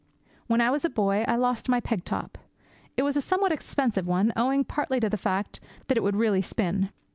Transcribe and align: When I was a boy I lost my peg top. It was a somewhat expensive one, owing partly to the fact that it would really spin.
When 0.47 0.61
I 0.61 0.71
was 0.71 0.83
a 0.83 0.89
boy 0.89 1.25
I 1.27 1.35
lost 1.35 1.69
my 1.69 1.79
peg 1.79 2.05
top. 2.05 2.39
It 2.97 3.03
was 3.03 3.15
a 3.15 3.21
somewhat 3.21 3.51
expensive 3.51 4.07
one, 4.07 4.33
owing 4.35 4.63
partly 4.63 4.99
to 4.99 5.09
the 5.11 5.15
fact 5.15 5.59
that 5.89 5.95
it 5.95 6.01
would 6.01 6.15
really 6.15 6.41
spin. 6.41 6.89